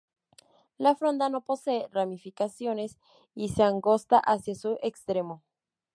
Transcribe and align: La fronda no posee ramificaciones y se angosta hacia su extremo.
La 0.79 0.95
fronda 0.95 1.29
no 1.29 1.41
posee 1.45 1.87
ramificaciones 1.91 2.97
y 3.35 3.49
se 3.49 3.61
angosta 3.61 4.17
hacia 4.17 4.55
su 4.55 4.79
extremo. 4.81 5.43